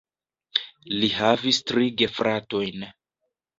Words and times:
Li 1.01 1.09
havis 1.17 1.61
tri 1.73 1.93
gefratojn. 2.01 2.91